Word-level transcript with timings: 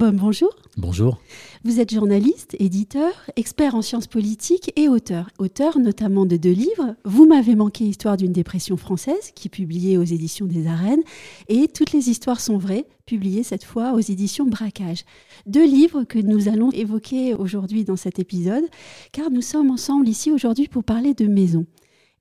Baum, 0.00 0.16
bonjour. 0.16 0.56
Bonjour. 0.78 1.20
Vous 1.62 1.78
êtes 1.78 1.92
journaliste, 1.92 2.56
éditeur, 2.58 3.12
expert 3.36 3.74
en 3.74 3.82
sciences 3.82 4.06
politiques 4.06 4.72
et 4.74 4.88
auteur. 4.88 5.28
Auteur 5.38 5.78
notamment 5.78 6.24
de 6.24 6.38
deux 6.38 6.52
livres. 6.52 6.96
Vous 7.04 7.26
m'avez 7.26 7.54
manqué 7.54 7.84
Histoire 7.84 8.16
d'une 8.16 8.32
dépression 8.32 8.78
française, 8.78 9.30
qui 9.34 9.48
est 9.48 9.50
publié 9.50 9.98
aux 9.98 10.04
éditions 10.04 10.46
des 10.46 10.66
Arènes, 10.66 11.02
et 11.48 11.68
Toutes 11.68 11.92
les 11.92 12.08
histoires 12.08 12.40
sont 12.40 12.56
vraies, 12.56 12.86
publié 13.04 13.42
cette 13.42 13.64
fois 13.64 13.92
aux 13.92 14.00
éditions 14.00 14.46
Braquage. 14.46 15.04
Deux 15.44 15.66
livres 15.66 16.04
que 16.04 16.18
nous 16.18 16.48
allons 16.48 16.70
évoquer 16.70 17.34
aujourd'hui 17.34 17.84
dans 17.84 17.96
cet 17.96 18.18
épisode, 18.18 18.64
car 19.12 19.30
nous 19.30 19.42
sommes 19.42 19.70
ensemble 19.70 20.08
ici 20.08 20.32
aujourd'hui 20.32 20.66
pour 20.66 20.82
parler 20.82 21.12
de 21.12 21.26
maison. 21.26 21.66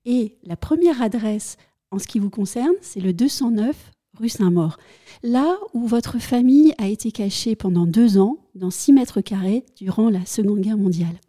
Et 0.04 0.36
la 0.44 0.58
première 0.58 1.02
adresse 1.02 1.56
en 1.92 1.98
ce 1.98 2.08
qui 2.08 2.20
vous 2.20 2.30
concerne, 2.30 2.76
c'est 2.82 3.00
le 3.00 3.14
209 3.14 3.74
rue 4.20 4.30
Saint-Maur. 4.30 4.78
Là 5.24 5.58
où 5.74 5.88
votre 5.88 6.20
famille 6.20 6.74
a 6.78 6.88
été 6.88 7.12
cachée 7.12 7.56
pendant 7.56 7.86
deux 7.86 8.18
ans, 8.18 8.38
dans 8.56 8.72
six 8.72 8.94
mètres 8.94 9.22
carrés, 9.22 9.66
durant 9.78 10.10
la 10.10 10.26
Seconde 10.26 10.62
Guerre 10.62 10.78
mondiale. 10.78 11.20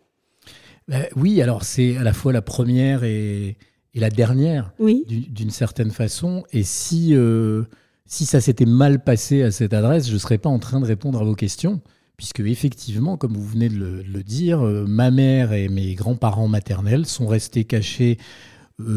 Ben 0.88 1.06
oui, 1.16 1.40
alors 1.40 1.64
c'est 1.64 1.96
à 1.96 2.02
la 2.02 2.12
fois 2.12 2.32
la 2.32 2.42
première 2.42 3.04
et, 3.04 3.56
la 3.94 4.10
dernière, 4.10 4.72
oui. 4.78 5.04
d'une 5.08 5.50
certaine 5.50 5.90
façon. 5.90 6.44
Et 6.52 6.62
si, 6.62 7.14
euh, 7.14 7.64
si 8.06 8.26
ça 8.26 8.40
s'était 8.40 8.66
mal 8.66 9.02
passé 9.02 9.42
à 9.42 9.50
cette 9.50 9.72
adresse, 9.72 10.08
je 10.08 10.14
ne 10.14 10.18
serais 10.18 10.38
pas 10.38 10.48
en 10.48 10.58
train 10.58 10.80
de 10.80 10.86
répondre 10.86 11.20
à 11.20 11.24
vos 11.24 11.34
questions. 11.34 11.80
Puisque 12.16 12.40
effectivement, 12.40 13.16
comme 13.16 13.34
vous 13.34 13.46
venez 13.46 13.68
de 13.70 14.04
le, 14.06 14.22
dire, 14.22 14.60
euh, 14.60 14.84
ma 14.86 15.10
mère 15.10 15.54
et 15.54 15.68
mes 15.68 15.94
grands-parents 15.94 16.48
maternels 16.48 17.06
sont 17.06 17.26
restés 17.26 17.64
cachés 17.64 18.18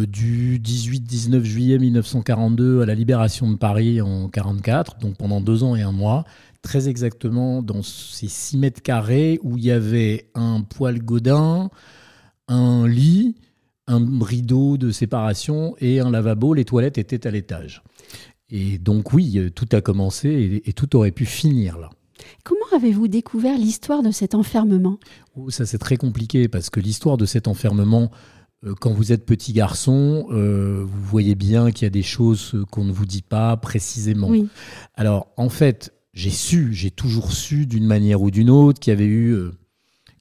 du 0.08 0.60
18-19 0.60 1.44
juillet 1.44 1.80
1942 1.80 2.82
à 2.82 2.86
la 2.86 2.96
libération 2.96 3.50
de 3.52 3.58
Paris 3.58 4.02
en 4.02 4.28
1944, 4.28 4.98
donc 5.00 5.18
pendant 5.18 5.42
deux 5.42 5.64
ans 5.64 5.76
et 5.76 5.82
un 5.82 5.92
mois, 5.92 6.26
très 6.62 6.90
exactement 6.90 7.62
dans 7.62 7.84
ces 7.84 8.28
6 8.28 8.58
mètres 8.58 8.82
carrés 8.82 9.40
où 9.44 9.58
il 9.58 9.66
y 9.66 9.72
avait 9.72 10.30
un 10.34 10.62
poêle 10.62 11.04
godin, 11.04 11.70
un 12.48 12.88
lit, 12.88 13.36
un 13.88 14.06
rideau 14.22 14.78
de 14.78 14.92
séparation 14.92 15.76
et 15.80 16.00
un 16.00 16.12
lavabo. 16.12 16.54
Les 16.54 16.66
toilettes 16.66 16.98
étaient 16.98 17.28
à 17.28 17.32
l'étage. 17.32 17.84
Et 18.50 18.78
donc 18.78 19.14
oui, 19.14 19.52
tout 19.56 19.68
a 19.72 19.82
commencé 19.82 20.30
et, 20.30 20.70
et 20.70 20.74
tout 20.74 20.96
aurait 20.96 21.12
pu 21.12 21.26
finir 21.26 21.78
là. 21.78 21.90
Comment 22.44 22.66
avez-vous 22.76 23.08
découvert 23.08 23.58
l'histoire 23.58 24.02
de 24.04 24.12
cet 24.12 24.36
enfermement? 24.36 24.98
Oh, 25.36 25.50
Ça 25.50 25.66
c'est 25.66 25.78
très 25.78 25.98
compliqué 25.98 26.48
parce 26.48 26.70
que 26.70 26.80
l'histoire 26.80 27.18
de 27.18 27.26
cet 27.26 27.48
enfermement, 27.48 28.04
euh, 28.04 28.33
quand 28.80 28.92
vous 28.92 29.12
êtes 29.12 29.26
petit 29.26 29.54
garçon, 29.54 30.28
euh, 30.32 30.84
vous 30.86 31.02
voyez 31.04 31.36
bien 31.36 31.72
qu'il 31.72 31.86
y 31.86 31.88
a 31.88 31.92
des 31.92 32.04
choses 32.04 32.56
qu'on 32.72 32.86
ne 32.86 32.92
vous 32.92 33.06
dit 33.06 33.22
pas 33.22 33.58
précisément. 33.58 34.32
Alors, 34.96 35.28
en 35.38 35.50
fait, 35.50 35.94
j'ai 36.14 36.30
su, 36.30 36.74
j'ai 36.74 36.92
toujours 36.92 37.34
su 37.34 37.66
d'une 37.66 37.86
manière 37.86 38.22
ou 38.22 38.32
d'une 38.32 38.50
autre 38.50 38.80
qu'il 38.80 38.92
y 38.92 38.96
avait 38.96 39.06
eu 39.06 39.32
euh, 39.32 39.52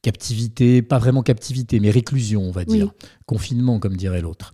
captivité, 0.03 0.83
pas 0.83 0.99
vraiment 0.99 1.23
captivité, 1.23 1.79
mais 1.79 1.91
réclusion, 1.91 2.43
on 2.43 2.51
va 2.51 2.65
dire. 2.65 2.93
Confinement, 3.27 3.79
comme 3.79 3.97
dirait 3.97 4.21
l'autre. 4.21 4.53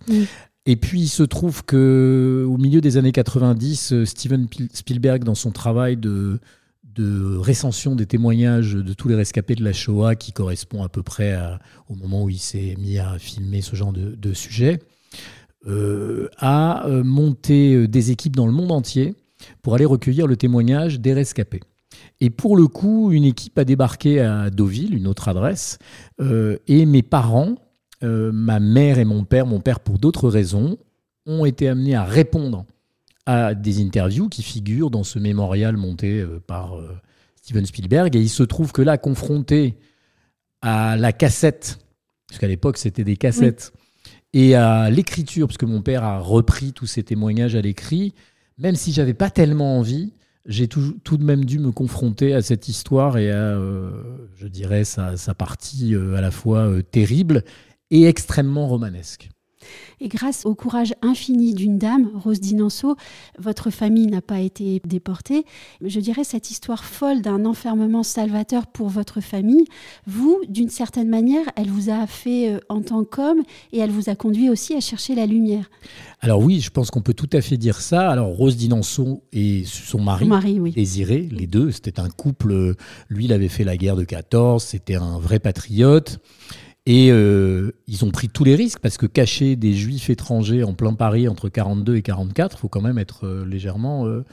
Et 0.65 0.75
puis, 0.75 1.01
il 1.01 1.07
se 1.07 1.23
trouve 1.23 1.65
que 1.65 2.45
au 2.47 2.57
milieu 2.57 2.81
des 2.81 2.97
années 2.97 3.11
90, 3.11 4.03
Steven 4.03 4.47
Spielberg, 4.73 5.23
dans 5.23 5.35
son 5.35 5.51
travail 5.51 5.97
de 5.97 6.39
de 6.95 7.37
récension 7.37 7.95
des 7.95 8.05
témoignages 8.05 8.73
de 8.73 8.93
tous 8.93 9.07
les 9.07 9.15
rescapés 9.15 9.55
de 9.55 9.63
la 9.63 9.73
Shoah, 9.73 10.15
qui 10.15 10.31
correspond 10.31 10.83
à 10.83 10.89
peu 10.89 11.03
près 11.03 11.37
au 11.87 11.95
moment 11.95 12.23
où 12.23 12.29
il 12.29 12.39
s'est 12.39 12.75
mis 12.79 12.97
à 12.97 13.17
filmer 13.19 13.61
ce 13.61 13.75
genre 13.75 13.93
de, 13.93 14.33
sujet, 14.33 14.79
euh, 15.67 16.29
a 16.37 16.87
euh, 16.87 17.03
monté 17.03 17.75
euh, 17.75 17.87
des 17.87 18.11
équipes 18.11 18.37
dans 18.37 18.45
le 18.45 18.53
monde 18.53 18.71
entier 18.71 19.15
pour 19.61 19.75
aller 19.75 19.83
recueillir 19.83 20.25
le 20.25 20.37
témoignage 20.37 21.01
des 21.01 21.13
rescapés. 21.13 21.59
Et 22.21 22.29
pour 22.29 22.55
le 22.55 22.67
coup, 22.67 23.11
une 23.11 23.25
équipe 23.25 23.57
a 23.59 23.65
débarqué 23.65 24.21
à 24.21 24.49
Deauville, 24.49 24.95
une 24.95 25.07
autre 25.07 25.27
adresse, 25.27 25.79
et 26.19 26.85
mes 26.85 27.01
parents, 27.01 27.55
ma 28.01 28.59
mère 28.59 28.99
et 28.99 29.05
mon 29.05 29.23
père, 29.23 29.45
mon 29.45 29.61
père 29.61 29.79
pour 29.79 29.97
d'autres 29.99 30.27
raisons, 30.27 30.77
ont 31.25 31.45
été 31.45 31.69
amenés 31.69 31.95
à 31.95 32.03
répondre 32.03 32.65
à 33.29 33.53
des 33.53 33.79
interviews 33.79 34.27
qui 34.27 34.41
figurent 34.41 34.89
dans 34.89 35.03
ce 35.03 35.19
mémorial 35.19 35.77
monté 35.77 36.19
euh, 36.19 36.39
par 36.47 36.79
euh, 36.79 36.97
Steven 37.35 37.63
Spielberg. 37.63 38.15
Et 38.15 38.21
il 38.21 38.29
se 38.29 38.41
trouve 38.41 38.71
que 38.71 38.81
là, 38.81 38.97
confronté 38.97 39.77
à 40.63 40.97
la 40.97 41.13
cassette, 41.13 41.77
parce 42.27 42.39
qu'à 42.39 42.47
l'époque 42.47 42.79
c'était 42.79 43.03
des 43.03 43.17
cassettes, 43.17 43.71
et 44.33 44.55
à 44.55 44.89
l'écriture, 44.89 45.47
parce 45.47 45.59
que 45.59 45.67
mon 45.67 45.83
père 45.83 46.03
a 46.03 46.19
repris 46.19 46.73
tous 46.73 46.87
ces 46.87 47.03
témoignages 47.03 47.55
à 47.55 47.61
l'écrit, 47.61 48.15
même 48.57 48.75
si 48.75 48.93
j'avais 48.93 49.13
pas 49.13 49.29
tellement 49.29 49.77
envie, 49.77 50.11
j'ai 50.47 50.67
tout, 50.67 50.97
tout, 51.03 51.17
de 51.17 51.23
même 51.23 51.45
dû 51.45 51.59
me 51.59 51.71
confronter 51.71 52.33
à 52.33 52.41
cette 52.41 52.67
histoire 52.67 53.19
et 53.19 53.29
à, 53.29 53.35
euh, 53.35 53.91
je 54.37 54.47
dirais, 54.47 54.85
sa, 54.85 55.17
sa 55.17 55.35
partie 55.35 55.93
à 55.95 56.19
la 56.21 56.31
fois 56.31 56.67
terrible 56.91 57.43
et 57.91 58.05
extrêmement 58.05 58.67
romanesque. 58.67 59.29
Et 60.01 60.07
grâce 60.07 60.45
au 60.45 60.55
courage 60.55 60.93
infini 61.01 61.53
d'une 61.53 61.77
dame, 61.77 62.09
Rose 62.15 62.39
Dinanso, 62.39 62.95
votre 63.37 63.69
famille 63.69 64.07
n'a 64.07 64.21
pas 64.21 64.39
été 64.39 64.81
déportée. 64.85 65.45
Je 65.83 65.99
dirais 65.99 66.23
cette 66.23 66.51
histoire 66.51 66.83
folle 66.83 67.21
d'un 67.21 67.45
enfermement 67.45 68.03
salvateur 68.03 68.67
pour 68.67 68.89
votre 68.89 69.21
famille, 69.21 69.65
vous, 70.07 70.39
d'une 70.47 70.69
certaine 70.69 71.09
manière, 71.09 71.45
elle 71.55 71.69
vous 71.69 71.89
a 71.89 72.07
fait 72.07 72.53
euh, 72.53 72.59
en 72.69 72.81
tant 72.81 73.03
qu'homme 73.03 73.41
et 73.71 73.79
elle 73.79 73.91
vous 73.91 74.09
a 74.09 74.15
conduit 74.15 74.49
aussi 74.49 74.75
à 74.75 74.79
chercher 74.79 75.15
la 75.15 75.25
lumière. 75.25 75.69
Alors 76.21 76.41
oui, 76.41 76.59
je 76.59 76.69
pense 76.69 76.91
qu'on 76.91 77.01
peut 77.01 77.13
tout 77.13 77.29
à 77.33 77.41
fait 77.41 77.57
dire 77.57 77.79
ça. 77.81 78.09
Alors 78.09 78.29
Rose 78.29 78.57
Dinanso 78.57 79.23
et 79.31 79.63
son 79.65 80.01
mari, 80.01 80.25
mari 80.25 80.59
oui. 80.59 80.71
Désiré, 80.71 81.27
les 81.31 81.47
deux, 81.47 81.71
c'était 81.71 81.99
un 81.99 82.09
couple, 82.09 82.75
lui 83.09 83.25
il 83.25 83.33
avait 83.33 83.47
fait 83.47 83.63
la 83.63 83.77
guerre 83.77 83.95
de 83.95 84.03
14, 84.03 84.63
c'était 84.63 84.95
un 84.95 85.19
vrai 85.19 85.39
patriote. 85.39 86.19
Et 86.85 87.11
euh, 87.11 87.71
ils 87.87 88.03
ont 88.05 88.11
pris 88.11 88.29
tous 88.29 88.43
les 88.43 88.55
risques 88.55 88.79
parce 88.79 88.97
que 88.97 89.05
cacher 89.05 89.55
des 89.55 89.73
juifs 89.73 90.09
étrangers 90.09 90.63
en 90.63 90.73
plein 90.73 90.93
Paris 90.93 91.27
entre 91.27 91.49
42 91.49 91.95
et 91.95 92.01
44, 92.01 92.55
il 92.55 92.59
faut 92.59 92.69
quand 92.69 92.81
même 92.81 92.97
être 92.97 93.27
euh, 93.27 93.45
légèrement, 93.45 94.07
euh, 94.07 94.25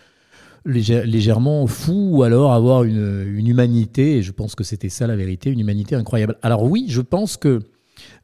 légèrement 0.64 1.66
fou 1.66 2.10
ou 2.12 2.22
alors 2.22 2.52
avoir 2.52 2.84
une, 2.84 3.26
une, 3.26 3.46
humanité, 3.46 4.18
et 4.18 4.22
je 4.22 4.32
pense 4.32 4.54
que 4.54 4.64
c'était 4.64 4.88
ça 4.88 5.06
la 5.06 5.16
vérité, 5.16 5.50
une 5.50 5.60
humanité 5.60 5.96
incroyable. 5.96 6.36
Alors 6.42 6.62
oui, 6.62 6.86
je 6.88 7.00
pense 7.02 7.36
que 7.36 7.60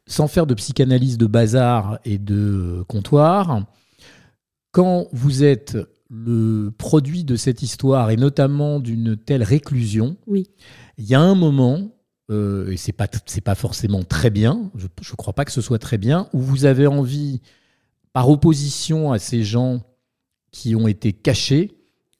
sans 0.07 0.27
faire 0.27 0.47
de 0.47 0.53
psychanalyse 0.53 1.17
de 1.17 1.27
bazar 1.27 1.99
et 2.05 2.17
de 2.17 2.83
comptoir, 2.87 3.65
quand 4.71 5.07
vous 5.11 5.43
êtes 5.43 5.77
le 6.09 6.71
produit 6.77 7.23
de 7.23 7.35
cette 7.35 7.61
histoire 7.61 8.11
et 8.11 8.17
notamment 8.17 8.79
d'une 8.79 9.17
telle 9.17 9.43
réclusion, 9.43 10.17
oui. 10.27 10.47
il 10.97 11.05
y 11.05 11.15
a 11.15 11.21
un 11.21 11.35
moment 11.35 11.91
euh, 12.31 12.71
et 12.71 12.77
c'est 12.77 12.93
pas 12.93 13.07
c'est 13.25 13.41
pas 13.41 13.55
forcément 13.55 14.03
très 14.03 14.29
bien. 14.29 14.71
Je 14.75 14.85
ne 14.85 15.15
crois 15.15 15.33
pas 15.33 15.45
que 15.45 15.51
ce 15.51 15.61
soit 15.61 15.79
très 15.79 15.97
bien. 15.97 16.27
Où 16.33 16.39
vous 16.39 16.65
avez 16.65 16.87
envie, 16.87 17.41
par 18.13 18.29
opposition 18.29 19.11
à 19.11 19.19
ces 19.19 19.43
gens 19.43 19.81
qui 20.51 20.75
ont 20.75 20.87
été 20.87 21.13
cachés, 21.13 21.77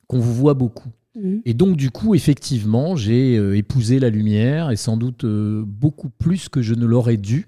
qu'on 0.08 0.20
vous 0.20 0.34
voit 0.34 0.56
beaucoup. 0.56 0.90
Mhm. 1.16 1.42
Et 1.46 1.54
donc 1.54 1.78
du 1.78 1.92
coup, 1.92 2.16
effectivement, 2.16 2.96
j'ai 2.96 3.38
euh, 3.38 3.56
épousé 3.56 4.00
la 4.00 4.10
lumière 4.10 4.72
et 4.72 4.76
sans 4.76 4.98
doute 4.98 5.24
euh, 5.24 5.64
beaucoup 5.66 6.10
plus 6.10 6.50
que 6.50 6.62
je 6.62 6.74
ne 6.74 6.86
l'aurais 6.86 7.18
dû, 7.18 7.48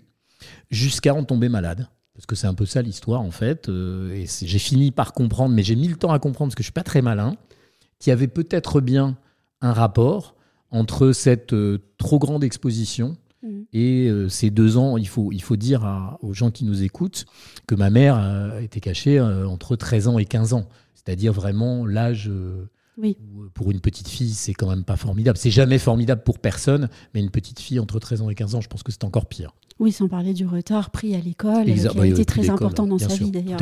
jusqu'à 0.70 1.14
en 1.14 1.24
tomber 1.24 1.50
malade. 1.50 1.90
Parce 2.14 2.26
que 2.26 2.36
c'est 2.36 2.48
un 2.48 2.54
peu 2.54 2.66
ça 2.66 2.82
l'histoire 2.82 3.22
en 3.22 3.32
fait. 3.32 3.68
et 3.68 4.26
j'ai 4.26 4.60
fini 4.60 4.92
par 4.92 5.12
comprendre, 5.12 5.54
mais 5.54 5.64
j'ai 5.64 5.76
mis 5.76 5.90
le 5.90 5.98
temps 5.98 6.14
à 6.14 6.20
comprendre 6.20 6.50
parce 6.50 6.56
que 6.56 6.64
je 6.64 6.68
suis 6.68 6.72
pas 6.72 6.84
très 6.84 7.02
malin, 7.02 7.36
qu'il 8.00 8.12
y 8.12 8.14
avait 8.14 8.30
peut-être 8.30 8.80
bien 8.80 9.18
un 9.60 9.74
rapport 9.74 10.35
entre 10.72 11.12
cette 11.12 11.54
euh, 11.54 11.80
trop 11.98 12.20
grande 12.20 12.44
exposition 12.44 13.18
mm. 13.44 13.62
et 13.74 14.08
euh, 14.08 14.30
ces 14.30 14.50
deux 14.50 14.78
ans, 14.78 14.98
il 14.98 15.08
faut, 15.08 15.32
il 15.32 15.42
faut 15.42 15.56
dire 15.56 16.18
aux 16.22 16.34
gens 16.34 16.52
qui 16.52 16.66
nous 16.66 16.84
écoutent 16.84 17.26
que 17.68 17.76
ma 17.76 17.90
mère 17.90 18.16
a 18.16 18.62
été 18.62 18.80
cachée 18.80 19.20
euh, 19.20 19.48
entre 19.48 19.76
13 19.76 20.08
ans 20.08 20.20
et 20.20 20.26
15 20.26 20.54
ans. 20.54 20.68
C'est-à-dire 20.94 21.34
vraiment 21.34 21.86
l'âge 21.86 22.32
oui. 22.98 23.16
pour 23.54 23.70
une 23.70 23.80
petite 23.80 24.08
fille, 24.08 24.34
c'est 24.34 24.54
quand 24.54 24.70
même 24.70 24.84
pas 24.84 24.96
formidable. 24.96 25.38
C'est 25.38 25.52
jamais 25.52 25.78
formidable 25.78 26.24
pour 26.24 26.40
personne, 26.40 26.90
mais 27.14 27.20
une 27.20 27.30
petite 27.30 27.60
fille 27.60 27.80
entre 27.80 28.00
13 28.00 28.24
ans 28.24 28.30
et 28.32 28.36
15 28.36 28.56
ans, 28.56 28.62
je 28.62 28.68
pense 28.68 28.82
que 28.82 28.92
c'est 28.92 29.04
encore 29.04 29.28
pire. 29.28 29.54
Oui, 29.80 29.92
sans 29.92 30.08
parler 30.08 30.34
du 30.34 30.48
retard 30.48 30.90
pris 30.90 31.16
à 31.16 31.20
l'école, 31.20 31.66
qui 31.66 32.00
a 32.00 32.06
été 32.06 32.26
très 32.26 32.50
important 32.50 32.88
dans 32.88 32.98
sa 32.98 33.14
vie 33.16 33.30
d'ailleurs. 33.30 33.60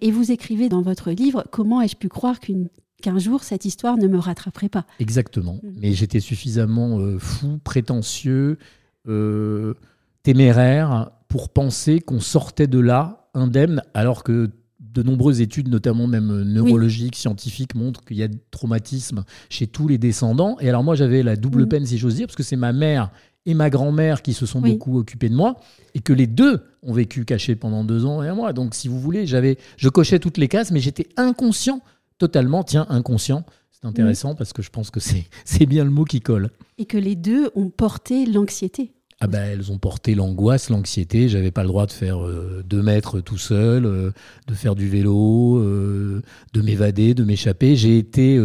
Et 0.00 0.10
vous 0.10 0.30
écrivez 0.30 0.68
dans 0.68 0.82
votre 0.82 1.10
livre 1.10 1.44
Comment 1.50 1.82
ai-je 1.82 1.96
pu 1.96 2.08
croire 2.08 2.40
qu'une 2.40 2.68
qu'un 3.02 3.18
jour 3.18 3.44
cette 3.44 3.66
histoire 3.66 3.98
ne 3.98 4.08
me 4.08 4.18
rattraperait 4.18 4.70
pas. 4.70 4.86
Exactement. 4.98 5.60
Mm. 5.62 5.68
Mais 5.80 5.92
j'étais 5.92 6.20
suffisamment 6.20 6.98
euh, 6.98 7.18
fou, 7.18 7.58
prétentieux, 7.62 8.58
euh, 9.06 9.74
téméraire 10.22 11.10
pour 11.28 11.50
penser 11.50 12.00
qu'on 12.00 12.20
sortait 12.20 12.66
de 12.66 12.78
là 12.78 13.28
indemne, 13.34 13.82
alors 13.94 14.24
que 14.24 14.50
de 14.80 15.02
nombreuses 15.02 15.40
études, 15.40 15.68
notamment 15.68 16.06
même 16.06 16.42
neurologiques, 16.42 17.16
scientifiques, 17.16 17.74
montrent 17.74 18.04
qu'il 18.04 18.18
y 18.18 18.22
a 18.22 18.28
des 18.28 18.38
traumatismes 18.50 19.24
chez 19.48 19.66
tous 19.66 19.88
les 19.88 19.98
descendants. 19.98 20.56
Et 20.60 20.68
alors 20.68 20.84
moi, 20.84 20.94
j'avais 20.94 21.22
la 21.22 21.36
double 21.36 21.64
mm. 21.64 21.68
peine, 21.68 21.86
si 21.86 21.98
j'ose 21.98 22.16
dire, 22.16 22.26
parce 22.26 22.36
que 22.36 22.42
c'est 22.42 22.56
ma 22.56 22.72
mère 22.72 23.10
et 23.44 23.54
ma 23.54 23.70
grand-mère 23.70 24.22
qui 24.22 24.34
se 24.34 24.46
sont 24.46 24.60
beaucoup 24.60 24.98
occupées 24.98 25.28
de 25.28 25.34
moi, 25.34 25.56
et 25.94 26.00
que 26.00 26.12
les 26.12 26.28
deux 26.28 26.60
ont 26.82 26.92
vécu 26.92 27.24
cachés 27.24 27.56
pendant 27.56 27.82
deux 27.84 28.04
ans 28.04 28.22
et 28.22 28.28
un 28.28 28.34
mois. 28.34 28.52
Donc, 28.52 28.74
si 28.74 28.86
vous 28.86 29.00
voulez, 29.00 29.26
j'avais, 29.26 29.58
je 29.76 29.88
cochais 29.88 30.18
toutes 30.18 30.38
les 30.38 30.48
cases, 30.48 30.70
mais 30.70 30.80
j'étais 30.80 31.08
inconscient 31.16 31.80
totalement, 32.18 32.64
tiens, 32.64 32.86
inconscient. 32.88 33.44
C'est 33.70 33.86
intéressant 33.86 34.34
parce 34.34 34.52
que 34.52 34.62
je 34.62 34.70
pense 34.70 34.90
que 34.90 35.00
c'est 35.44 35.66
bien 35.66 35.84
le 35.84 35.90
mot 35.90 36.04
qui 36.04 36.20
colle. 36.20 36.50
Et 36.78 36.86
que 36.86 36.98
les 36.98 37.16
deux 37.16 37.50
ont 37.54 37.70
porté 37.70 38.26
l'anxiété. 38.26 38.92
Ah 39.24 39.28
ben, 39.28 39.44
elles 39.44 39.70
ont 39.70 39.78
porté 39.78 40.16
l'angoisse, 40.16 40.68
l'anxiété. 40.68 41.28
J'avais 41.28 41.52
pas 41.52 41.62
le 41.62 41.68
droit 41.68 41.86
de 41.86 41.92
faire 41.92 42.26
euh, 42.26 42.64
deux 42.66 42.82
mètres 42.82 43.20
tout 43.20 43.38
seul, 43.38 43.86
euh, 43.86 44.10
de 44.48 44.54
faire 44.54 44.74
du 44.74 44.88
vélo, 44.88 45.58
euh, 45.58 46.22
de 46.54 46.60
m'évader, 46.60 47.14
de 47.14 47.22
m'échapper. 47.22 47.76
J'ai 47.76 47.98
été 47.98 48.40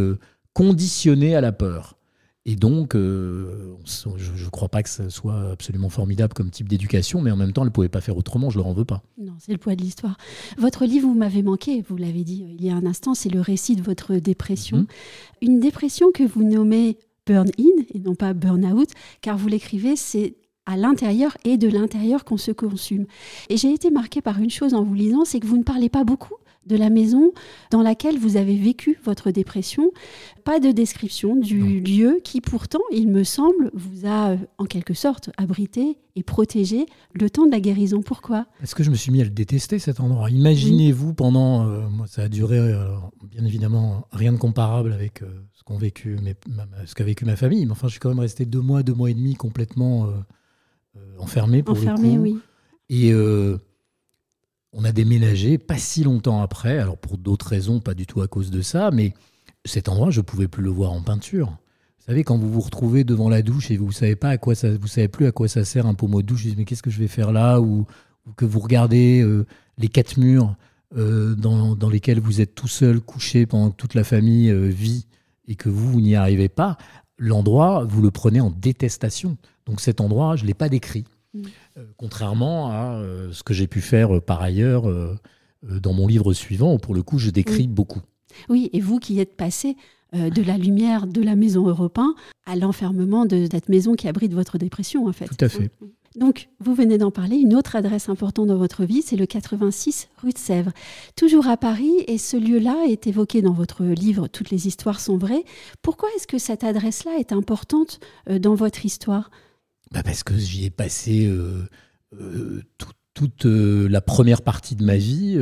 conditionné 0.54 1.36
à 1.36 1.42
la 1.42 1.52
peur. 1.52 1.97
Et 2.50 2.56
donc, 2.56 2.94
je 2.94 4.08
ne 4.08 4.50
crois 4.50 4.70
pas 4.70 4.82
que 4.82 4.90
ce 4.90 5.10
soit 5.10 5.52
absolument 5.52 5.90
formidable 5.90 6.34
comme 6.34 6.50
type 6.50 6.70
d'éducation, 6.70 7.22
mais 7.22 7.30
en 7.30 7.36
même 7.36 7.52
temps, 7.52 7.62
elle 7.64 7.68
ne 7.68 7.74
pouvait 7.74 7.90
pas 7.90 8.00
faire 8.00 8.16
autrement, 8.16 8.50
je 8.50 8.58
ne 8.58 8.64
leur 8.64 8.72
en 8.72 8.74
veux 8.74 8.86
pas. 8.86 9.04
Non, 9.18 9.34
c'est 9.38 9.52
le 9.52 9.58
poids 9.58 9.76
de 9.76 9.82
l'histoire. 9.82 10.18
Votre 10.58 10.86
livre, 10.86 11.10
vous 11.10 11.14
m'avez 11.14 11.44
manqué, 11.44 11.84
vous 11.88 11.98
l'avez 11.98 12.24
dit 12.24 12.46
il 12.58 12.64
y 12.64 12.70
a 12.70 12.76
un 12.76 12.86
instant, 12.86 13.14
c'est 13.14 13.28
le 13.28 13.42
récit 13.42 13.76
de 13.76 13.82
votre 13.82 14.16
dépression. 14.16 14.78
Mhm. 14.78 14.88
Une 15.42 15.60
dépression 15.60 16.12
que 16.14 16.24
vous 16.24 16.44
nommez 16.44 16.98
burn-in 17.26 17.84
et 17.94 18.00
non 18.00 18.16
pas 18.16 18.34
burn-out, 18.34 18.90
car 19.22 19.38
vous 19.38 19.50
l'écrivez, 19.50 19.98
c'est 19.98 20.38
à 20.66 20.78
l'intérieur 20.78 21.38
et 21.44 21.58
de 21.58 21.68
l'intérieur 21.68 22.24
qu'on 22.24 22.38
se 22.38 22.52
consume. 22.52 23.08
Et 23.50 23.58
j'ai 23.58 23.74
été 23.74 23.92
marquée 23.92 24.22
par 24.22 24.40
une 24.40 24.50
chose 24.50 24.74
en 24.74 24.84
vous 24.84 24.94
lisant, 24.94 25.26
c'est 25.26 25.42
que 25.42 25.48
vous 25.48 25.58
ne 25.58 25.64
parlez 25.64 25.90
pas 25.90 26.06
beaucoup 26.06 26.36
de 26.68 26.76
la 26.76 26.90
maison 26.90 27.32
dans 27.72 27.82
laquelle 27.82 28.18
vous 28.18 28.38
avez 28.38 28.56
vécu 28.56 29.00
votre 29.04 29.32
dépression. 29.32 29.92
Pas 30.44 30.60
de 30.60 30.72
description 30.72 31.36
du 31.36 31.80
lieu 31.80 32.20
qui 32.24 32.42
pourtant, 32.42 32.80
il 32.92 33.08
me 33.08 33.24
semble, 33.24 33.72
vous 33.74 34.06
a 34.06 34.32
euh, 34.32 34.38
en 34.58 34.66
quelque 34.66 34.94
sorte 34.94 35.30
abrité 35.38 35.98
et 36.16 36.24
protégé 36.24 36.86
le 37.14 37.30
temps 37.30 37.46
de 37.46 37.52
la 37.52 37.60
guérison. 37.60 38.02
Pourquoi? 38.02 38.48
Parce 38.60 38.74
que 38.74 38.84
je 38.84 38.90
me 38.90 38.96
suis 38.96 39.12
mis 39.12 39.22
à 39.22 39.24
le 39.24 39.30
détester 39.30 39.80
cet 39.80 40.00
endroit. 40.00 40.30
Imaginez-vous 40.30 41.14
pendant, 41.14 41.68
euh, 41.68 41.88
moi 41.90 42.08
ça 42.08 42.24
a 42.24 42.30
duré 42.30 42.58
euh, 42.58 42.86
bien 43.24 43.46
évidemment 43.46 44.08
rien 44.12 44.34
de 44.34 44.38
comparable 44.38 44.94
avec 44.94 45.22
ce 45.54 45.64
qu'ont 45.64 45.78
vécu, 45.78 46.18
ce 46.86 46.96
qu'a 46.96 47.04
vécu 47.04 47.26
ma 47.26 47.36
famille. 47.36 47.66
Mais 47.66 47.72
enfin, 47.72 47.88
je 47.88 47.92
suis 47.92 48.00
quand 48.00 48.10
même 48.10 48.20
resté 48.20 48.46
deux 48.46 48.62
mois, 48.62 48.84
deux 48.84 48.94
mois 48.94 49.10
et 49.10 49.14
demi 49.14 49.36
complètement 49.36 50.10
euh, 50.98 51.00
enfermé 51.20 51.64
pour 51.64 51.78
enfermé, 51.78 52.12
le 52.12 52.16
coup. 52.16 52.22
Oui. 52.22 52.38
Et 52.90 53.12
euh, 53.12 53.58
on 54.78 54.84
a 54.84 54.92
déménagé 54.92 55.58
pas 55.58 55.78
si 55.78 56.04
longtemps 56.04 56.40
après, 56.40 56.78
alors 56.78 56.98
pour 56.98 57.18
d'autres 57.18 57.48
raisons, 57.48 57.80
pas 57.80 57.96
du 57.96 58.06
tout 58.06 58.22
à 58.22 58.28
cause 58.28 58.52
de 58.52 58.62
ça, 58.62 58.92
mais 58.92 59.14
cet 59.66 59.90
endroit, 59.90 60.12
je 60.12 60.22
pouvais 60.22 60.48
plus 60.48 60.64
le 60.64 60.70
voir 60.70 60.92
en 60.92 61.02
peinture. 61.02 61.48
Vous 61.48 62.06
savez, 62.06 62.24
quand 62.24 62.38
vous 62.38 62.52
vous 62.52 62.62
retrouvez 62.62 63.04
devant 63.04 63.28
la 63.28 63.42
douche 63.42 63.72
et 63.72 63.78
vous 63.78 63.92
savez 63.92 64.16
pas 64.16 64.30
à 64.30 64.38
quoi 64.38 64.54
savez 64.54 65.08
plus 65.08 65.26
à 65.26 65.32
quoi 65.32 65.48
ça 65.48 65.66
sert 65.66 65.88
un 65.88 65.96
pommeau 65.96 66.22
de 66.22 66.28
douche, 66.28 66.44
vous 66.44 66.50
dites 66.50 66.58
mais 66.60 66.66
qu'est-ce 66.66 66.84
que 66.84 66.92
je 66.92 67.00
vais 67.00 67.08
faire 67.08 67.32
là? 67.32 67.60
Ou, 67.60 67.86
que 68.36 68.46
vous 68.46 68.60
regardez 68.60 69.22
euh, 69.22 69.46
les 69.78 69.88
quatre 69.88 70.18
murs 70.18 70.56
dans, 70.94 71.76
dans, 71.76 71.90
lesquels 71.90 72.20
vous 72.20 72.40
êtes 72.40 72.56
tout 72.56 72.68
seul 72.68 73.02
couché 73.02 73.46
pendant 73.46 73.72
que 73.72 73.76
toute 73.76 73.94
la 73.94 74.04
famille 74.04 74.54
vit 74.70 75.06
et 75.48 75.56
que 75.56 75.70
vous, 75.70 75.92
vous 75.92 76.02
n'y 76.02 76.16
arrivez 76.16 76.50
pas, 76.50 76.78
l'endroit, 77.18 77.84
vous 77.84 78.02
le 78.02 78.12
prenez 78.12 78.42
en 78.42 78.52
détestation. 78.52 79.38
Donc 79.66 79.82
cet 79.82 80.02
endroit, 80.02 80.36
je 80.36 80.44
ne 80.44 80.48
l'ai 80.48 80.54
pas 80.54 80.70
décrit, 80.70 81.06
mm. 81.34 81.44
euh, 81.78 81.86
contrairement 81.98 82.70
à 82.70 82.96
euh, 82.96 83.32
ce 83.32 83.44
que 83.44 83.54
j'ai 83.54 83.68
pu 83.68 83.82
faire 83.82 84.16
euh, 84.16 84.22
par 84.22 84.42
ailleurs 84.42 84.86
dans 85.64 85.94
mon 85.94 86.08
livre 86.08 86.34
suivant, 86.34 86.76
où 86.76 86.78
pour 86.78 86.94
le 86.94 87.04
coup, 87.04 87.18
je 87.18 87.30
décris 87.30 87.68
beaucoup. 87.68 88.02
Oui, 88.50 88.70
et 88.74 88.80
vous 88.80 89.00
qui 89.00 89.20
êtes 89.20 89.36
passé 89.36 89.76
de 90.14 90.42
la 90.42 90.58
lumière 90.58 91.08
de 91.08 91.22
la 91.22 91.36
maison 91.36 91.68
européenne 91.68 92.14
à 92.46 92.56
l'enfermement 92.56 93.26
de 93.26 93.48
cette 93.52 93.68
maison 93.68 93.96
qui 93.96 94.08
abrite 94.08 94.34
votre 94.34 94.58
dépression, 94.58 95.08
en 95.08 95.12
fait. 95.12 95.26
Tout 95.26 95.44
à 95.44 95.50
fait. 95.50 95.72
Donc, 96.16 96.50
vous 96.60 96.74
venez 96.74 96.98
d'en 96.98 97.12
parler, 97.12 97.36
une 97.38 97.56
autre 97.56 97.76
adresse 97.76 98.08
importante 98.08 98.48
dans 98.48 98.58
votre 98.58 98.86
vie, 98.86 99.02
c'est 99.02 99.16
le 99.16 99.26
86 99.26 100.10
rue 100.24 100.32
de 100.32 100.38
Sèvres. 100.38 100.72
Toujours 101.16 101.48
à 101.48 101.58
Paris, 101.58 102.04
et 102.08 102.18
ce 102.18 102.38
lieu-là 102.38 102.86
est 102.88 103.08
évoqué 103.08 103.42
dans 103.42 103.54
votre 103.54 103.84
livre 103.84 104.28
Toutes 104.28 104.52
les 104.52 104.68
histoires 104.68 105.00
sont 105.00 105.18
vraies. 105.18 105.44
Pourquoi 105.82 106.10
est-ce 106.16 106.28
que 106.28 106.38
cette 106.38 106.64
adresse-là 106.64 107.18
est 107.20 107.34
importante 107.34 108.00
dans 108.30 108.56
votre 108.56 108.86
histoire? 108.86 109.30
Bah 109.92 110.04
Parce 110.04 110.24
que 110.24 110.36
j'y 110.38 110.66
ai 110.66 110.70
passé 110.70 111.28
euh, 111.28 111.68
euh, 112.20 112.62
toute 113.14 113.46
euh, 113.46 113.88
la 113.90 114.02
première 114.02 114.42
partie 114.42 114.76
de 114.76 114.84
ma 114.84 114.98
vie, 114.98 115.38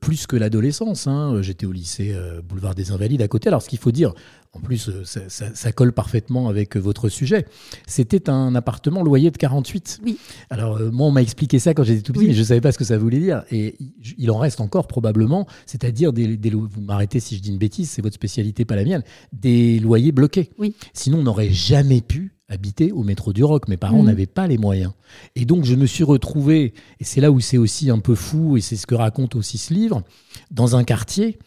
plus 0.00 0.26
que 0.26 0.36
l'adolescence. 0.36 1.06
Hein. 1.06 1.42
J'étais 1.42 1.66
au 1.66 1.72
lycée 1.72 2.16
Boulevard 2.44 2.74
des 2.74 2.90
Invalides 2.90 3.22
à 3.22 3.28
côté. 3.28 3.48
Alors, 3.48 3.62
ce 3.62 3.68
qu'il 3.68 3.78
faut 3.78 3.92
dire, 3.92 4.14
en 4.52 4.58
plus, 4.58 4.90
ça, 5.04 5.20
ça, 5.28 5.72
colle 5.72 5.92
parfaitement 5.92 6.48
avec 6.48 6.76
votre 6.76 7.08
sujet. 7.08 7.46
C'était 7.86 8.28
un 8.28 8.56
appartement 8.56 9.04
loyer 9.04 9.30
de 9.30 9.36
48. 9.36 10.00
Oui. 10.04 10.18
Alors, 10.50 10.80
moi, 10.92 11.06
on 11.06 11.12
m'a 11.12 11.22
expliqué 11.22 11.60
ça 11.60 11.72
quand 11.72 11.84
j'étais 11.84 12.02
tout 12.02 12.12
petit, 12.12 12.26
mais 12.26 12.34
je 12.34 12.40
ne 12.40 12.44
savais 12.44 12.60
pas 12.60 12.72
ce 12.72 12.78
que 12.78 12.84
ça 12.84 12.98
voulait 12.98 13.20
dire. 13.20 13.44
Et 13.52 13.76
il 14.18 14.28
en 14.32 14.38
reste 14.38 14.60
encore 14.60 14.88
probablement, 14.88 15.46
c'est-à-dire 15.66 16.12
des, 16.12 16.36
des, 16.36 16.50
vous 16.50 16.80
m'arrêtez 16.80 17.20
si 17.20 17.36
je 17.36 17.42
dis 17.42 17.50
une 17.50 17.58
bêtise, 17.58 17.90
c'est 17.90 18.02
votre 18.02 18.16
spécialité, 18.16 18.64
pas 18.64 18.74
la 18.74 18.84
mienne, 18.84 19.04
des 19.32 19.78
loyers 19.78 20.10
bloqués. 20.10 20.50
Oui. 20.58 20.74
Sinon, 20.94 21.20
on 21.20 21.22
n'aurait 21.22 21.50
jamais 21.50 22.00
pu 22.00 22.32
habiter 22.48 22.90
au 22.90 23.04
métro 23.04 23.32
du 23.32 23.44
Roc. 23.44 23.68
Mes 23.68 23.76
parents 23.76 24.02
mm. 24.02 24.06
n'avaient 24.06 24.26
pas 24.26 24.48
les 24.48 24.58
moyens. 24.58 24.92
Et 25.36 25.44
donc, 25.44 25.64
je 25.64 25.76
me 25.76 25.86
suis 25.86 26.04
retrouvé, 26.04 26.74
et 26.98 27.04
c'est 27.04 27.20
là 27.20 27.30
où 27.30 27.40
c'est 27.40 27.58
aussi 27.58 27.88
un 27.88 28.00
peu 28.00 28.16
fou, 28.16 28.56
et 28.56 28.60
c'est 28.60 28.76
ce 28.76 28.86
que 28.86 28.96
raconte 28.96 29.36
aussi 29.36 29.56
ce 29.56 29.72
livre, 29.72 30.02
dans 30.50 30.76
un 30.76 30.84
quartier 30.84 31.38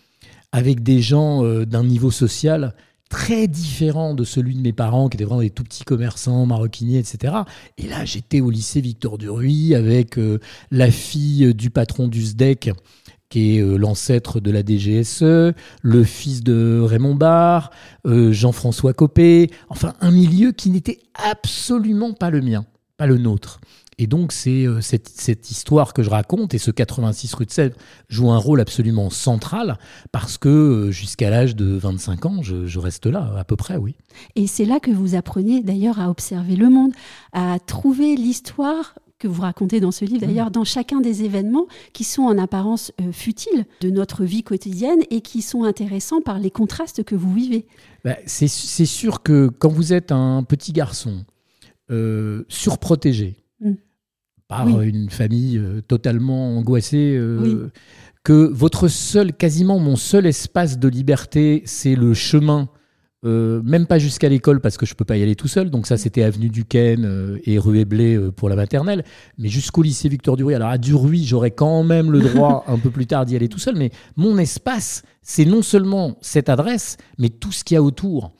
avec 0.54 0.84
des 0.84 1.02
gens 1.02 1.44
euh, 1.44 1.66
d'un 1.66 1.84
niveau 1.84 2.12
social 2.12 2.74
très 3.14 3.48
différent 3.48 4.16
de 4.16 4.24
celui 4.24 4.56
de 4.56 4.62
mes 4.62 4.74
parents, 4.74 5.08
qui 5.08 5.18
étaient 5.18 5.24
vraiment 5.24 5.42
des 5.42 5.52
tout 5.52 5.64
petits 5.64 5.84
commerçants, 5.84 6.48
maroquiniers, 6.48 6.98
etc. 6.98 7.36
Et 7.78 7.88
là, 7.88 8.06
j'étais 8.06 8.42
au 8.42 8.50
lycée 8.50 8.82
Victor 8.82 9.20
Duruy 9.20 9.76
avec 9.76 10.18
euh, 10.18 10.40
la 10.72 10.90
fille 10.90 11.54
du 11.54 11.70
patron 11.70 12.08
du 12.08 12.24
SDEC, 12.24 12.72
qui 13.30 13.58
est 13.58 13.62
euh, 13.62 13.78
l'ancêtre 13.78 14.40
de 14.40 14.50
la 14.50 14.64
DGSE, 14.66 15.54
le 15.84 16.04
fils 16.04 16.44
de 16.44 16.82
Raymond 16.84 17.14
Barre, 17.14 17.70
euh, 18.08 18.32
Jean-François 18.32 18.94
Copé, 18.94 19.52
enfin 19.70 19.94
un 20.02 20.10
milieu 20.10 20.52
qui 20.52 20.72
n'était 20.72 20.98
absolument 21.14 22.14
pas 22.14 22.32
le 22.32 22.42
mien, 22.42 22.66
pas 22.98 23.06
le 23.06 23.20
nôtre. 23.20 23.62
Et 23.98 24.08
donc 24.08 24.32
c'est 24.32 24.66
euh, 24.66 24.82
cette, 24.82 25.52
histoire 25.52 25.94
que 25.94 26.04
je 26.04 26.10
raconte 26.10 26.54
et 26.54 26.58
ce 26.58 26.72
86 26.72 27.34
rue 27.34 27.46
de 27.46 27.52
Sèvres 27.52 27.76
joue 28.10 28.32
un 28.32 28.38
rôle 28.38 28.62
absolument 28.62 29.10
central 29.10 29.78
parce 30.12 30.38
que 30.38 30.90
jusqu'à 30.92 31.30
l'âge 31.30 31.56
de 31.56 31.66
25 31.66 32.26
ans, 32.26 32.42
je, 32.42 32.66
je, 32.66 32.80
reste 32.80 33.06
là, 33.06 33.34
à 33.38 33.44
peu 33.44 33.56
près, 33.56 33.78
oui. 33.78 33.96
Et 34.36 34.48
c'est 34.48 34.66
là 34.66 34.80
que 34.80 34.92
vous 34.92 35.16
apprenez 35.16 35.62
d'ailleurs 35.62 36.00
à 36.00 36.10
observer 36.10 36.56
le 36.56 36.70
monde, 36.70 36.92
à 37.34 37.58
trouver 37.60 38.16
l'histoire 38.16 38.96
que 39.24 39.28
vous 39.30 39.42
racontez 39.42 39.80
dans 39.80 39.92
ce 39.92 40.04
livre 40.04 40.26
mmh. 40.26 40.28
d'ailleurs, 40.28 40.52
dans 40.52 40.66
chacun 40.66 41.00
des 41.00 41.24
événements 41.24 41.68
qui 41.94 42.04
sont 42.04 42.24
en 42.24 42.38
apparence 42.38 42.92
euh, 43.00 43.14
futiles 43.14 43.66
de 43.80 43.90
notre 43.90 44.26
vie 44.26 44.44
quotidienne 44.44 45.00
et 45.12 45.22
qui 45.22 45.42
sont 45.42 45.64
intéressants 45.64 46.22
par 46.22 46.40
les 46.40 46.52
contrastes 46.52 47.04
que 47.04 47.16
vous 47.16 47.34
vivez. 47.34 47.66
Bah, 48.04 48.18
c'est 48.26 48.48
sûr 48.50 49.24
que 49.24 49.48
quand 49.48 49.70
vous 49.70 49.94
êtes 49.94 50.12
un 50.12 50.44
petit 50.44 50.74
garçon 50.74 51.24
euh, 51.90 52.44
surprotégé 52.50 53.38
mmh. 53.64 53.76
par 54.48 54.82
une 54.82 55.10
famille 55.10 55.58
euh, 55.58 55.82
totalement 55.82 56.58
angoissée, 56.58 57.20
que 58.24 58.48
votre 58.48 58.88
seul, 58.88 59.34
quasiment 59.34 59.80
mon 59.80 59.96
seul 59.96 60.26
espace 60.26 60.80
de 60.80 60.88
liberté, 60.88 61.62
c'est 61.66 61.96
le 61.96 62.14
chemin 62.14 62.70
euh, 63.26 63.62
même 63.64 63.86
pas 63.86 64.00
jusqu'à 64.00 64.28
l'école 64.28 64.60
parce 64.60 64.76
que 64.76 64.86
je 64.86 64.96
peux 64.96 65.06
pas 65.06 65.16
y 65.16 65.24
aller 65.24 65.36
tout 65.36 65.48
seul. 65.48 65.70
Donc 65.70 65.88
ça, 65.88 65.98
c'était 65.98 66.24
avenue 66.24 66.50
Duquesne 66.50 67.06
euh, 67.06 67.40
et 67.46 67.58
rue 67.58 67.80
Eblé 67.80 68.16
euh, 68.16 68.32
pour 68.32 68.50
la 68.50 68.56
maternelle. 68.56 69.04
Mais 69.38 69.48
jusqu'au 69.48 69.82
lycée 69.82 70.10
Victor 70.10 70.36
Duruy. 70.36 70.56
Alors 70.56 70.70
à 70.70 70.78
Duruy, 70.78 71.24
j'aurais 71.24 71.52
quand 71.52 71.84
même 71.84 72.12
le 72.12 72.20
droit 72.20 72.66
un 72.68 72.78
peu 72.78 72.90
plus 72.90 73.08
tard 73.08 73.26
d'y 73.26 73.36
aller 73.36 73.48
tout 73.48 73.60
seul. 73.60 73.76
Mais 73.78 73.92
mon 74.18 74.38
espace, 74.38 75.04
c'est 75.22 75.46
non 75.46 75.62
seulement 75.62 76.18
cette 76.22 76.50
adresse, 76.50 76.98
mais 77.18 77.30
tout 77.30 77.52
ce 77.52 77.64
qu'il 77.64 77.76
y 77.76 77.78
a 77.78 77.84
autour. 77.84 78.34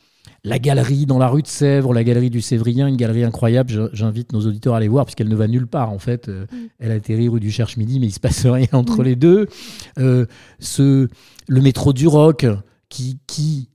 La 0.46 0.60
galerie 0.60 1.06
dans 1.06 1.20
la 1.20 1.30
rue 1.30 1.42
de 1.42 1.48
Sèvres, 1.48 1.94
la 1.94 2.04
galerie 2.04 2.30
du 2.30 2.42
Sévrien, 2.42 2.88
une 2.88 2.98
galerie 2.98 3.24
incroyable. 3.24 3.90
J'invite 3.94 4.34
nos 4.34 4.46
auditeurs 4.46 4.74
à 4.74 4.78
aller 4.78 4.90
voir 4.90 5.06
puisqu'elle 5.06 5.30
ne 5.30 5.36
va 5.36 5.48
nulle 5.48 5.68
part 5.68 5.92
en 5.92 6.00
fait. 6.00 6.30
Elle 6.80 6.92
atterrit 6.92 7.30
rue 7.30 7.40
du 7.40 7.50
Cherche-Midi, 7.50 8.02
mais 8.02 8.08
il 8.08 8.12
se 8.12 8.20
passe 8.20 8.46
rien 8.46 8.68
entre 8.74 9.04
les 9.04 9.16
deux. 9.16 9.48
ce, 9.96 11.08
le 11.48 11.62
métro 11.62 11.94
du 11.94 12.08
Roc 12.08 12.46
qui, 12.90 13.20
qui 13.26 13.70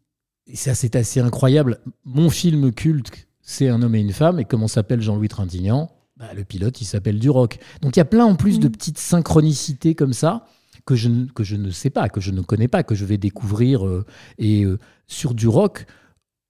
et 0.48 0.56
ça, 0.56 0.74
c'est 0.74 0.96
assez 0.96 1.20
incroyable. 1.20 1.78
Mon 2.04 2.30
film 2.30 2.72
culte, 2.72 3.10
c'est 3.42 3.68
Un 3.68 3.82
homme 3.82 3.94
et 3.94 4.00
une 4.00 4.12
femme. 4.12 4.40
Et 4.40 4.44
comment 4.44 4.66
s'appelle 4.66 5.02
Jean-Louis 5.02 5.28
Trintignant? 5.28 5.90
Bah, 6.16 6.30
Le 6.34 6.42
pilote, 6.44 6.80
il 6.80 6.86
s'appelle 6.86 7.18
Duroc. 7.18 7.58
Donc 7.82 7.96
il 7.96 8.00
y 8.00 8.02
a 8.02 8.06
plein 8.06 8.24
en 8.24 8.34
plus 8.34 8.58
de 8.58 8.68
petites 8.68 8.98
synchronicités 8.98 9.94
comme 9.94 10.14
ça 10.14 10.46
que 10.86 10.96
je, 10.96 11.10
que 11.34 11.44
je 11.44 11.56
ne 11.56 11.70
sais 11.70 11.90
pas, 11.90 12.08
que 12.08 12.20
je 12.20 12.30
ne 12.30 12.40
connais 12.40 12.68
pas, 12.68 12.82
que 12.82 12.94
je 12.94 13.04
vais 13.04 13.18
découvrir. 13.18 13.86
Euh, 13.86 14.06
et 14.38 14.64
euh, 14.64 14.78
sur 15.06 15.34
Duroc, 15.34 15.86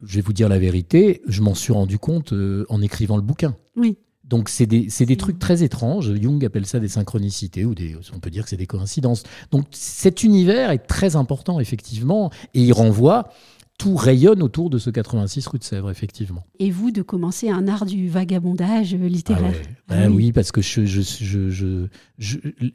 je 0.03 0.17
vais 0.17 0.21
vous 0.21 0.33
dire 0.33 0.49
la 0.49 0.59
vérité, 0.59 1.23
je 1.27 1.43
m'en 1.43 1.55
suis 1.55 1.73
rendu 1.73 1.99
compte 1.99 2.33
euh, 2.33 2.65
en 2.69 2.81
écrivant 2.83 3.17
le 3.17 3.23
bouquin. 3.23 3.57
Oui. 3.77 3.99
Donc 4.25 4.51
c'est 4.51 4.67
des, 4.67 4.89
des, 4.89 5.17
trucs 5.17 5.39
très 5.39 5.63
étranges. 5.63 6.15
Jung 6.15 6.45
appelle 6.45 6.67
ça 6.67 6.81
des 6.81 6.89
synchronicités 6.89 7.65
ou 7.65 7.75
des, 7.75 7.97
on 8.15 8.21
peut 8.21 8.29
dire 8.29 8.45
que 8.45 8.51
c'est 8.51 8.59
des 8.59 8.67
coïncidences. 8.67 9.23
Donc 9.51 9.67
cet 9.71 10.23
univers 10.23 10.71
est 10.71 10.87
très 10.87 11.17
important 11.17 11.61
effectivement 11.61 12.31
et 12.53 12.63
il 12.63 12.73
renvoie 12.73 13.31
tout 13.79 13.95
rayonne 13.95 14.43
autour 14.43 14.71
de 14.71 14.77
ce 14.77 14.91
86 14.91 15.47
rue 15.47 15.59
de 15.59 15.65
Sèvres, 15.65 15.91
effectivement. 15.91 16.45
Et 16.59 16.71
vous, 16.71 16.91
de 16.91 17.01
commencer 17.01 17.49
un 17.49 17.69
art 17.69 17.87
du 17.87 18.09
vagabondage 18.09 18.95
littéraire 18.95 19.55
ah 19.57 19.78
ben 19.89 20.13
oui. 20.13 20.33
parce 20.33 20.53
que 20.53 20.61
je, 20.61 21.87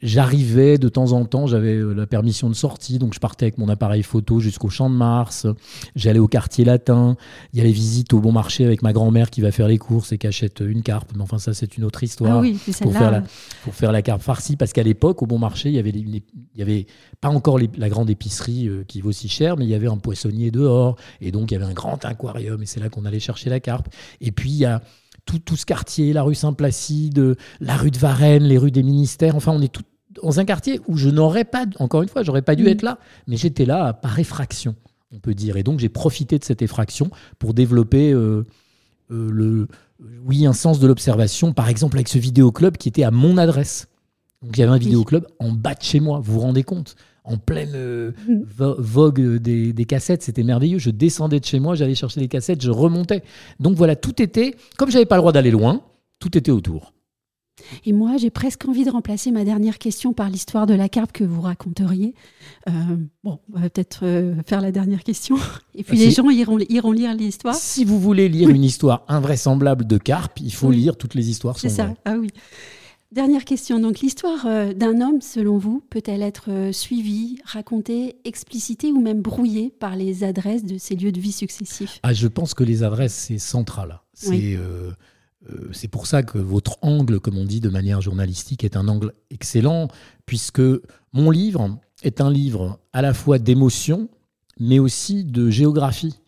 j'arrivais 0.02 0.78
de 0.78 0.88
temps 0.88 1.12
en 1.12 1.24
temps, 1.24 1.46
j'avais 1.46 1.74
euh, 1.76 1.92
la 1.92 2.06
permission 2.06 2.48
de 2.48 2.54
sortie, 2.54 2.98
donc 2.98 3.14
je 3.14 3.20
partais 3.20 3.46
avec 3.46 3.58
mon 3.58 3.68
appareil 3.68 4.02
photo 4.02 4.40
jusqu'au 4.40 4.68
Champ 4.68 4.90
de 4.90 4.96
Mars, 4.96 5.46
j'allais 5.94 6.18
au 6.18 6.28
quartier 6.28 6.64
latin, 6.64 7.16
il 7.52 7.58
y 7.58 7.62
a 7.62 7.64
les 7.64 7.72
visites 7.72 8.12
au 8.12 8.20
bon 8.20 8.32
marché 8.32 8.64
avec 8.64 8.82
ma 8.82 8.92
grand-mère 8.92 9.30
qui 9.30 9.40
va 9.40 9.52
faire 9.52 9.68
les 9.68 9.78
courses 9.78 10.12
et 10.12 10.18
qui 10.18 10.26
achète 10.26 10.60
une 10.60 10.82
carpe, 10.82 11.12
mais 11.14 11.22
enfin 11.22 11.38
ça 11.38 11.54
c'est 11.54 11.76
une 11.76 11.84
autre 11.84 12.02
histoire. 12.02 12.38
Ah 12.38 12.40
oui, 12.40 12.58
pour, 12.80 12.92
faire 12.92 13.10
la, 13.10 13.22
pour 13.62 13.74
faire 13.74 13.92
la 13.92 14.02
carpe 14.02 14.22
farcie, 14.22 14.56
parce 14.56 14.72
qu'à 14.72 14.82
l'époque, 14.82 15.22
au 15.22 15.26
bon 15.26 15.38
marché, 15.38 15.68
il 15.68 15.74
y 15.74 15.78
avait, 15.78 15.90
il 15.90 16.22
y 16.56 16.62
avait 16.62 16.86
pas 17.20 17.28
encore 17.28 17.58
la 17.58 17.88
grande 17.88 18.10
épicerie 18.10 18.68
euh, 18.68 18.84
qui 18.86 19.00
vaut 19.00 19.12
si 19.12 19.28
cher, 19.28 19.56
mais 19.56 19.64
il 19.64 19.70
y 19.70 19.74
avait 19.74 19.88
un 19.88 19.96
poissonnier 19.96 20.50
dehors, 20.50 20.96
et 21.20 21.30
donc, 21.30 21.50
il 21.50 21.54
y 21.54 21.56
avait 21.56 21.66
un 21.66 21.72
grand 21.72 22.04
aquarium, 22.04 22.62
et 22.62 22.66
c'est 22.66 22.80
là 22.80 22.88
qu'on 22.88 23.04
allait 23.04 23.20
chercher 23.20 23.50
la 23.50 23.60
carpe. 23.60 23.88
Et 24.20 24.32
puis, 24.32 24.50
il 24.50 24.56
y 24.56 24.64
a 24.64 24.82
tout, 25.24 25.38
tout 25.38 25.56
ce 25.56 25.66
quartier, 25.66 26.12
la 26.12 26.22
rue 26.22 26.34
Saint-Placide, 26.34 27.36
la 27.60 27.76
rue 27.76 27.90
de 27.90 27.98
Varennes, 27.98 28.44
les 28.44 28.58
rues 28.58 28.70
des 28.70 28.82
ministères. 28.82 29.36
Enfin, 29.36 29.52
on 29.52 29.62
est 29.62 29.72
tout 29.72 29.82
dans 30.22 30.40
un 30.40 30.44
quartier 30.44 30.80
où 30.86 30.96
je 30.96 31.08
n'aurais 31.08 31.44
pas, 31.44 31.66
encore 31.78 32.02
une 32.02 32.08
fois, 32.08 32.22
j'aurais 32.22 32.42
pas 32.42 32.54
dû 32.54 32.64
mm. 32.64 32.68
être 32.68 32.82
là, 32.82 32.98
mais 33.26 33.36
j'étais 33.36 33.64
là 33.64 33.92
par 33.92 34.18
effraction, 34.18 34.74
on 35.12 35.18
peut 35.18 35.34
dire. 35.34 35.56
Et 35.56 35.62
donc, 35.62 35.80
j'ai 35.80 35.88
profité 35.88 36.38
de 36.38 36.44
cette 36.44 36.62
effraction 36.62 37.10
pour 37.38 37.54
développer 37.54 38.12
euh, 38.12 38.46
euh, 39.10 39.30
le, 39.30 39.68
oui, 40.24 40.46
un 40.46 40.52
sens 40.52 40.80
de 40.80 40.86
l'observation, 40.86 41.52
par 41.52 41.68
exemple 41.68 41.96
avec 41.96 42.08
ce 42.08 42.18
vidéoclub 42.18 42.76
qui 42.76 42.88
était 42.88 43.04
à 43.04 43.10
mon 43.10 43.38
adresse. 43.38 43.88
Donc, 44.42 44.56
il 44.56 44.60
y 44.60 44.62
avait 44.62 44.72
un 44.72 44.78
vidéoclub 44.78 45.26
en 45.38 45.52
bas 45.52 45.74
de 45.74 45.82
chez 45.82 46.00
moi, 46.00 46.20
vous 46.20 46.34
vous 46.34 46.40
rendez 46.40 46.64
compte? 46.64 46.96
En 47.24 47.38
pleine 47.38 47.72
euh, 47.74 48.12
vogue 48.58 49.38
des, 49.38 49.84
cassettes. 49.86 50.22
C'était 50.22 50.42
merveilleux. 50.42 50.78
Je 50.78 50.90
descendais 50.90 51.40
de 51.40 51.44
chez 51.44 51.58
moi, 51.58 51.74
j'allais 51.74 51.94
chercher 51.94 52.20
les 52.20 52.28
cassettes, 52.28 52.62
je 52.62 52.70
remontais. 52.70 53.22
Donc 53.60 53.76
voilà, 53.76 53.96
tout 53.96 54.22
était, 54.22 54.54
comme 54.76 54.90
j'avais 54.90 55.06
pas 55.06 55.16
le 55.16 55.22
droit 55.22 55.32
d'aller 55.32 55.50
loin, 55.50 55.82
tout 56.18 56.36
était 56.36 56.50
autour. 56.50 56.92
Et 57.86 57.92
moi, 57.92 58.16
j'ai 58.16 58.30
presque 58.30 58.66
envie 58.68 58.84
de 58.84 58.90
remplacer 58.90 59.30
ma 59.30 59.44
dernière 59.44 59.78
question 59.78 60.12
par 60.12 60.28
l'histoire 60.28 60.66
de 60.66 60.74
la 60.74 60.88
carpe 60.88 61.12
que 61.12 61.24
vous 61.24 61.40
raconteriez. 61.40 62.14
Euh, 62.68 62.72
bon, 63.22 63.38
on 63.54 63.60
va 63.60 63.70
peut-être 63.70 64.00
euh, 64.02 64.34
faire 64.44 64.60
la 64.60 64.72
dernière 64.72 65.04
question. 65.04 65.36
Et 65.74 65.84
puis 65.84 65.96
les 65.96 66.10
gens 66.10 66.28
iront, 66.30 66.58
iront 66.68 66.92
lire 66.92 67.14
l'histoire. 67.14 67.54
Si 67.54 67.84
vous 67.84 68.00
voulez 68.00 68.28
lire 68.28 68.48
une 68.50 68.64
histoire 68.64 69.04
invraisemblable 69.08 69.86
de 69.86 69.98
carpe, 69.98 70.40
il 70.40 70.52
faut 70.52 70.70
lire 70.70 70.96
toutes 70.96 71.14
les 71.14 71.30
histoires. 71.30 71.58
C'est 71.58 71.68
ça, 71.68 71.94
ah 72.04 72.16
oui. 72.18 72.28
Dernière 73.14 73.44
question. 73.44 73.78
Donc, 73.78 74.00
l'histoire 74.00 74.44
euh, 74.44 74.74
d'un 74.74 75.00
homme, 75.00 75.20
selon 75.20 75.56
vous, 75.56 75.80
peut-elle 75.88 76.20
être 76.20 76.50
euh, 76.50 76.72
suivie, 76.72 77.38
racontée, 77.44 78.16
explicitée 78.24 78.90
ou 78.90 79.00
même 79.00 79.22
brouillée 79.22 79.70
par 79.70 79.94
les 79.94 80.24
adresses 80.24 80.64
de 80.64 80.78
ces 80.78 80.96
lieux 80.96 81.12
de 81.12 81.20
vie 81.20 81.30
successifs? 81.30 82.00
Ah, 82.02 82.12
Je 82.12 82.26
pense 82.26 82.54
que 82.54 82.64
les 82.64 82.82
adresses, 82.82 83.14
c'est 83.14 83.38
central. 83.38 84.00
C'est 84.14 84.56
euh, 84.56 84.90
c'est 85.70 85.86
pour 85.86 86.08
ça 86.08 86.24
que 86.24 86.38
votre 86.38 86.76
angle, 86.82 87.20
comme 87.20 87.38
on 87.38 87.44
dit 87.44 87.60
de 87.60 87.68
manière 87.68 88.00
journalistique, 88.00 88.64
est 88.64 88.76
un 88.76 88.88
angle 88.88 89.12
excellent, 89.30 89.86
puisque 90.26 90.62
mon 91.12 91.30
livre 91.30 91.78
est 92.02 92.20
un 92.20 92.32
livre 92.32 92.80
à 92.92 93.00
la 93.00 93.14
fois 93.14 93.38
d'émotion, 93.38 94.08
mais 94.58 94.80
aussi 94.80 95.22
de 95.22 95.50
géographie. 95.50 96.18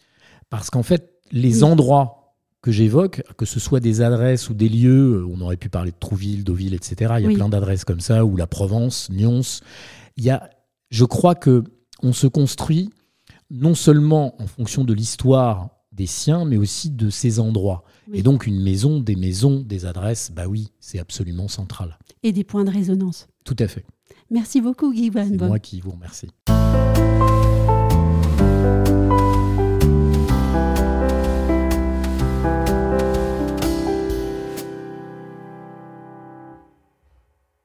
Parce 0.51 0.71
qu'en 0.71 0.85
fait, 0.85 1.19
les 1.33 1.65
endroits 1.65 2.16
que 2.67 2.73
j'évoque, 2.73 3.23
que 3.37 3.47
ce 3.47 3.61
soit 3.61 3.79
des 3.79 4.03
adresses 4.03 4.51
ou 4.51 4.55
des 4.55 4.69
lieux, 4.69 5.25
on 5.33 5.41
aurait 5.41 5.57
pu 5.57 5.69
parler 5.69 5.93
de 5.93 5.97
Trouville, 6.01 6.43
Deauville, 6.43 6.75
etc. 6.75 7.15
Il 7.21 7.31
y 7.31 7.33
a 7.33 7.37
plein 7.37 7.49
d'adresses 7.49 7.85
comme 7.85 8.01
ça, 8.01 8.25
ou 8.25 8.35
la 8.35 8.49
Provence, 8.49 9.09
Nyons. 9.09 9.61
Il 10.17 10.25
y 10.25 10.31
a, 10.31 10.51
je 10.91 11.05
crois 11.05 11.37
que 11.37 11.63
on 12.03 12.13
se 12.13 12.27
construit 12.27 12.91
non 13.53 13.77
seulement 13.77 14.35
en 14.43 14.49
fonction 14.49 14.83
de 14.83 14.93
l'histoire 14.93 15.69
des 15.93 16.07
siens, 16.07 16.45
mais 16.45 16.57
aussi 16.57 16.91
de 16.91 17.09
ces 17.09 17.39
endroits. 17.39 17.85
Et 18.13 18.25
donc 18.25 18.49
une 18.49 18.61
maison, 18.61 18.99
des 18.99 19.15
maisons, 19.15 19.61
des 19.61 19.87
adresses, 19.87 20.33
bah 20.35 20.49
oui, 20.49 20.73
c'est 20.81 20.99
absolument 20.99 21.47
central. 21.47 22.01
Et 22.25 22.33
des 22.33 22.43
points 22.43 22.65
de 22.65 22.73
résonance. 22.73 23.29
Tout 23.45 23.57
à 23.61 23.69
fait. 23.69 23.85
Merci 24.29 24.61
beaucoup, 24.61 24.93
Guy 24.93 25.11
Van 25.11 25.25
C'est 25.25 25.37
moi 25.37 25.61
qui 25.61 25.81
vous 25.81 25.93
remercie. 25.93 26.27